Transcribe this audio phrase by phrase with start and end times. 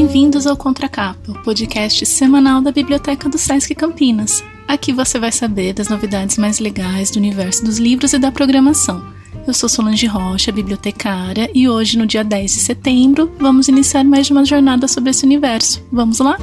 [0.00, 4.44] Bem-vindos ao Contracapa, o podcast semanal da Biblioteca do Sesc Campinas.
[4.68, 9.04] Aqui você vai saber das novidades mais legais do universo dos livros e da programação.
[9.44, 14.30] Eu sou Solange Rocha, bibliotecária, e hoje, no dia 10 de setembro, vamos iniciar mais
[14.30, 15.82] uma jornada sobre esse universo.
[15.90, 16.38] Vamos lá?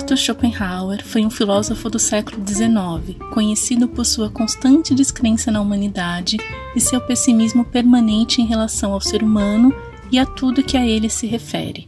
[0.00, 6.38] Arthur Schopenhauer foi um filósofo do século XIX, conhecido por sua constante descrença na humanidade
[6.74, 9.74] e seu pessimismo permanente em relação ao ser humano
[10.10, 11.86] e a tudo que a ele se refere.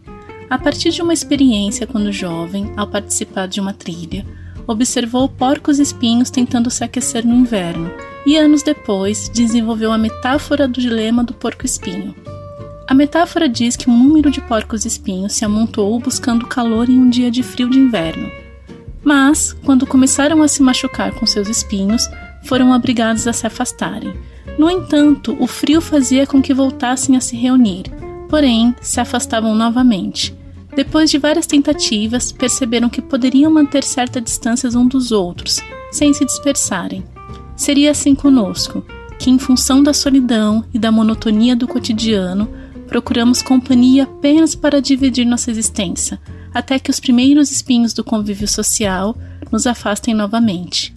[0.51, 4.27] A partir de uma experiência quando jovem, ao participar de uma trilha,
[4.67, 7.91] observou porcos espinhos tentando se aquecer no inverno
[8.27, 12.15] e anos depois desenvolveu a metáfora do dilema do porco-espinho.
[12.93, 17.31] A metáfora diz que um número de porcos-espinhos se amontoou buscando calor em um dia
[17.31, 18.31] de frio de inverno.
[19.03, 22.07] Mas, quando começaram a se machucar com seus espinhos,
[22.45, 24.13] foram obrigados a se afastarem.
[24.59, 27.85] No entanto, o frio fazia com que voltassem a se reunir,
[28.29, 30.37] porém se afastavam novamente.
[30.77, 36.27] Depois de várias tentativas, perceberam que poderiam manter certa distância uns dos outros, sem se
[36.27, 37.03] dispersarem.
[37.57, 38.85] Seria assim conosco,
[39.19, 42.61] que em função da solidão e da monotonia do cotidiano,
[42.93, 46.21] procuramos companhia apenas para dividir nossa existência,
[46.53, 49.17] até que os primeiros espinhos do convívio social
[49.51, 50.95] nos afastem novamente.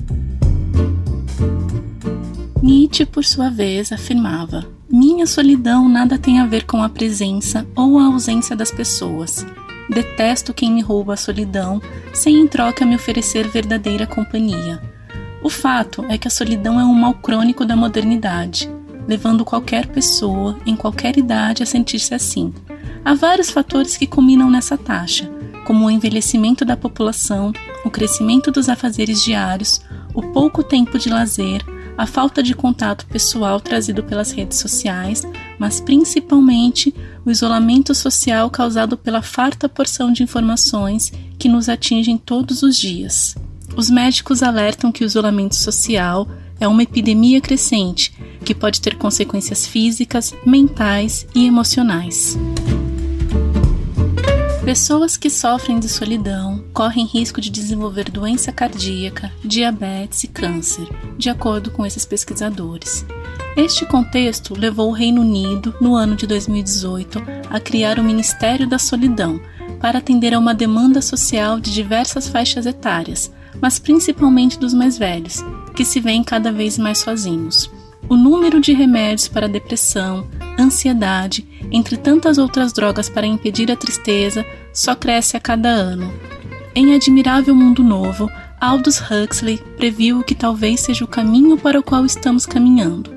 [2.62, 7.98] Nietzsche, por sua vez, afirmava: Minha solidão nada tem a ver com a presença ou
[7.98, 9.46] a ausência das pessoas.
[9.90, 11.82] Detesto quem me rouba a solidão,
[12.14, 14.82] sem em troca me oferecer verdadeira companhia.
[15.42, 18.70] O fato é que a solidão é um mal crônico da modernidade,
[19.08, 22.53] levando qualquer pessoa, em qualquer idade, a sentir-se assim.
[23.03, 25.30] Há vários fatores que culminam nessa taxa,
[25.66, 27.52] como o envelhecimento da população,
[27.83, 29.81] o crescimento dos afazeres diários,
[30.14, 31.64] o pouco tempo de lazer,
[31.98, 35.23] a falta de contato pessoal trazido pelas redes sociais,
[35.58, 36.94] mas principalmente
[37.26, 43.36] o isolamento social causado pela farta porção de informações que nos atingem todos os dias.
[43.75, 46.27] Os médicos alertam que o isolamento social
[46.59, 48.13] é uma epidemia crescente
[48.43, 52.37] que pode ter consequências físicas, mentais e emocionais.
[54.63, 60.87] Pessoas que sofrem de solidão correm risco de desenvolver doença cardíaca, diabetes e câncer,
[61.17, 63.05] de acordo com esses pesquisadores.
[63.55, 68.80] Este contexto levou o Reino Unido, no ano de 2018, a criar o Ministério da
[68.80, 69.39] Solidão
[69.80, 73.31] para atender a uma demanda social de diversas faixas etárias,
[73.61, 75.43] mas principalmente dos mais velhos,
[75.76, 77.70] que se veem cada vez mais sozinhos.
[78.08, 80.27] O número de remédios para depressão,
[80.60, 86.14] ansiedade, entre tantas outras drogas para impedir a tristeza, só cresce a cada ano.
[86.76, 88.30] Em Admirável Mundo Novo,
[88.60, 93.11] Aldous Huxley previu que talvez seja o caminho para o qual estamos caminhando.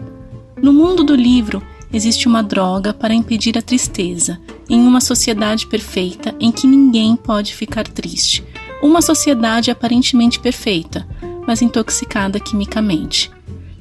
[0.60, 1.62] No mundo do livro,
[1.92, 7.54] existe uma droga para impedir a tristeza, em uma sociedade perfeita em que ninguém pode
[7.54, 8.44] ficar triste.
[8.82, 11.06] Uma sociedade aparentemente perfeita,
[11.46, 13.30] mas intoxicada quimicamente.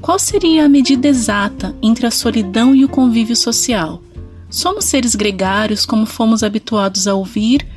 [0.01, 4.01] Qual seria a medida exata entre a solidão e o convívio social?
[4.49, 7.67] Somos seres gregários como fomos habituados a ouvir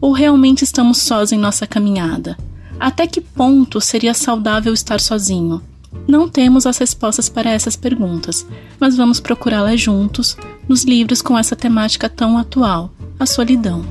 [0.00, 2.36] ou realmente estamos sós em nossa caminhada?
[2.78, 5.60] Até que ponto seria saudável estar sozinho?
[6.06, 8.46] Não temos as respostas para essas perguntas,
[8.78, 10.36] mas vamos procurá-las juntos
[10.68, 13.84] nos livros com essa temática tão atual, a solidão.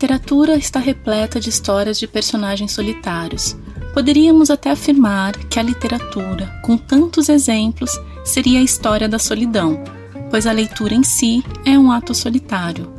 [0.00, 3.54] Literatura está repleta de histórias de personagens solitários,
[3.92, 7.90] Poderíamos até afirmar que a literatura, com tantos exemplos,
[8.24, 9.82] seria a história da solidão,
[10.30, 12.90] pois a leitura em si é um ato solitário.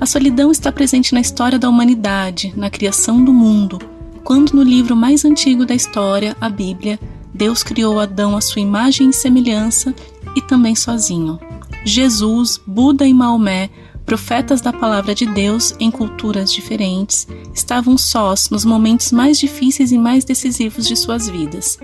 [0.00, 3.78] A solidão está presente na história da humanidade, na criação do mundo,
[4.22, 6.98] quando no livro mais antigo da história, a Bíblia,
[7.34, 9.94] Deus criou Adão à sua imagem e semelhança
[10.34, 11.40] e também sozinho.
[11.84, 13.68] Jesus, Buda e Maomé
[14.06, 19.98] profetas da palavra de Deus em culturas diferentes, estavam sós nos momentos mais difíceis e
[19.98, 21.76] mais decisivos de suas vidas.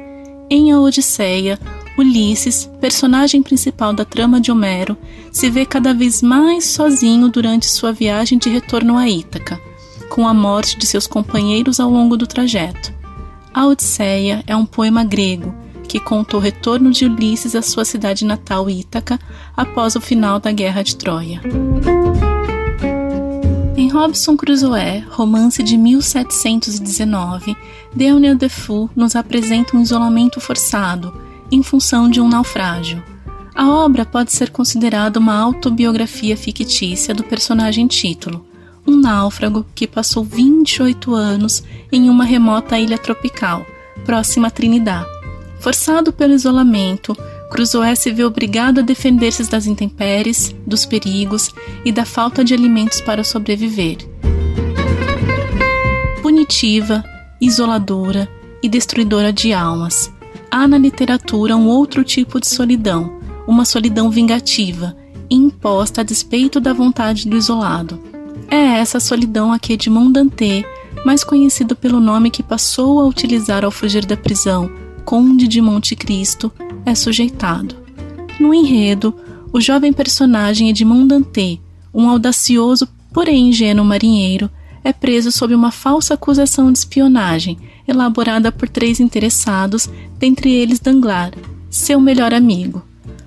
[0.49, 1.59] Em A Odisseia,
[1.99, 4.97] Ulisses, personagem principal da trama de Homero,
[5.33, 9.61] se vê cada vez mais sozinho durante sua viagem de retorno a Ítaca,
[10.09, 12.95] com a morte de seus companheiros ao longo do trajeto.
[13.53, 15.62] A Odisseia é um poema grego
[15.93, 19.21] que conta o retorno de Ulisses à sua cidade natal Ítaca
[19.55, 21.43] após o final da Guerra de Troia.
[23.77, 27.55] Em Robson Crusoe, romance de 1719,
[27.95, 31.13] Daniel Defoe nos apresenta um isolamento forçado
[31.51, 33.03] em função de um naufrágio.
[33.55, 38.47] A obra pode ser considerada uma autobiografia fictícia do personagem título,
[38.87, 41.63] um náufrago que passou 28 anos
[41.93, 43.67] em uma remota ilha tropical,
[44.07, 45.05] próxima a Trinidad.
[45.63, 47.17] Forçado pelo isolamento,
[47.49, 51.51] Cruzoé se vê obrigado a defender-se das intempéries, dos perigos
[51.85, 53.99] e da falta de alimentos para sobreviver.
[56.21, 57.05] Punitiva,
[57.41, 58.29] isoladora
[58.61, 60.13] e destruidora de almas.
[60.51, 64.97] Há na literatura um outro tipo de solidão, uma solidão vingativa,
[65.31, 68.03] imposta a despeito da vontade do isolado.
[68.51, 70.65] É essa solidão a que Edmond Dantès,
[71.07, 74.69] mais conhecido pelo nome que passou a utilizar ao fugir da prisão,
[75.05, 76.51] Conde de Monte Cristo,
[76.87, 77.77] é sujeitado.
[78.41, 79.15] No enredo,
[79.53, 81.59] o jovem personagem Edmond Dantès,
[81.93, 84.51] um audacioso, porém ingênuo marinheiro,
[84.83, 89.89] é preso sob uma falsa acusação de espionagem, elaborada por três interessados,
[90.19, 91.37] dentre eles Danglars,
[91.71, 92.83] seu melhor amigo.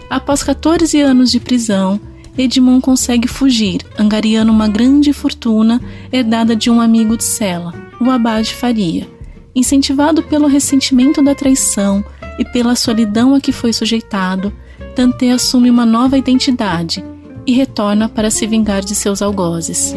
[0.09, 1.99] Após 14 anos de prisão,
[2.37, 5.81] Edmond consegue fugir, angariando uma grande fortuna
[6.11, 9.14] herdada de um amigo de cela, o Abade Faria.
[9.55, 12.03] Incentivado pelo ressentimento da traição
[12.37, 14.51] e pela solidão a que foi sujeitado,
[14.95, 17.03] Dante assume uma nova identidade
[17.47, 19.95] e retorna para se vingar de seus algozes.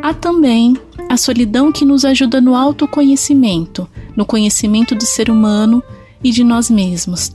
[0.00, 0.76] Há também
[1.08, 5.82] a solidão que nos ajuda no autoconhecimento, no conhecimento do ser humano
[6.22, 7.34] e de nós mesmos.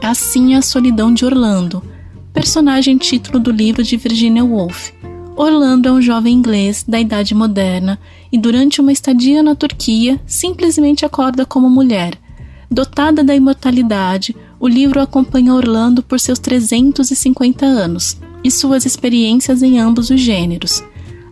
[0.00, 1.82] Assim a solidão de Orlando,
[2.32, 4.92] personagem título do livro de Virginia Woolf.
[5.36, 7.98] Orlando é um jovem inglês da Idade Moderna
[8.30, 12.16] e, durante uma estadia na Turquia, simplesmente acorda como mulher.
[12.70, 19.80] Dotada da imortalidade, o livro acompanha Orlando por seus 350 anos e suas experiências em
[19.80, 20.84] ambos os gêneros.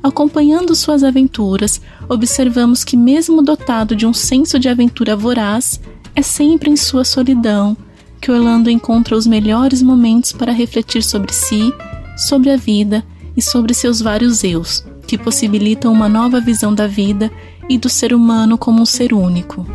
[0.03, 5.81] Acompanhando suas aventuras, observamos que, mesmo dotado de um senso de aventura voraz,
[6.13, 7.77] é sempre em sua solidão
[8.21, 11.73] que Orlando encontra os melhores momentos para refletir sobre si,
[12.17, 13.05] sobre a vida
[13.37, 17.31] e sobre seus vários eus, que possibilitam uma nova visão da vida
[17.69, 19.67] e do ser humano como um ser único.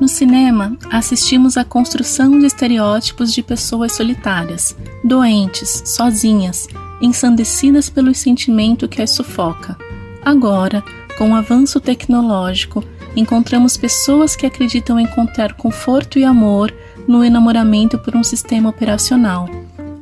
[0.00, 6.68] No cinema, assistimos à construção de estereótipos de pessoas solitárias, doentes, sozinhas,
[7.00, 9.76] ensandecidas pelo sentimento que as sufoca.
[10.24, 10.84] Agora,
[11.18, 12.84] com o avanço tecnológico,
[13.16, 16.72] encontramos pessoas que acreditam encontrar conforto e amor
[17.08, 19.48] no enamoramento por um sistema operacional.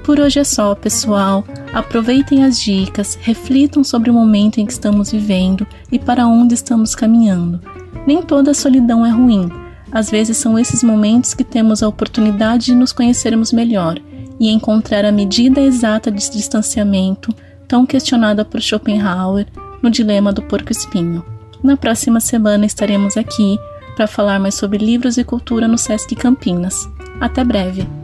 [0.02, 1.44] Por hoje é só, pessoal.
[1.74, 6.94] Aproveitem as dicas, reflitam sobre o momento em que estamos vivendo e para onde estamos
[6.94, 7.60] caminhando.
[8.06, 9.63] Nem toda solidão é ruim.
[9.94, 13.96] Às vezes são esses momentos que temos a oportunidade de nos conhecermos melhor
[14.40, 17.32] e encontrar a medida exata de distanciamento,
[17.68, 19.46] tão questionada por Schopenhauer
[19.80, 21.24] no Dilema do Porco-Espinho.
[21.62, 23.56] Na próxima semana estaremos aqui
[23.94, 26.88] para falar mais sobre livros e cultura no Sesc Campinas.
[27.20, 28.03] Até breve!